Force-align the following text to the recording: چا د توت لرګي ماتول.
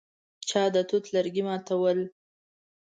چا 0.49 0.63
د 0.73 0.75
توت 0.89 1.05
لرګي 1.15 1.43
ماتول. 1.47 1.99